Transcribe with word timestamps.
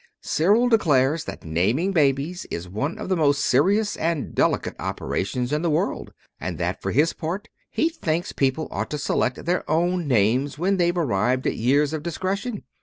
Cyril 0.23 0.67
declares 0.67 1.25
that 1.25 1.43
naming 1.45 1.91
babies 1.91 2.47
is 2.49 2.67
one 2.67 2.97
of 2.97 3.07
the 3.07 3.15
most 3.15 3.45
serious 3.45 3.95
and 3.95 4.33
delicate 4.33 4.73
operations 4.79 5.53
in 5.53 5.61
the 5.61 5.69
world, 5.69 6.11
and 6.39 6.57
that, 6.57 6.81
for 6.81 6.89
his 6.89 7.13
part, 7.13 7.49
he 7.69 7.87
thinks 7.87 8.31
people 8.31 8.67
ought 8.71 8.89
to 8.89 8.97
select 8.97 9.45
their 9.45 9.63
own 9.69 10.07
names 10.07 10.57
when 10.57 10.77
they've 10.77 10.97
arrived 10.97 11.45
at 11.45 11.53
years 11.53 11.93
of 11.93 12.01
discretion. 12.01 12.63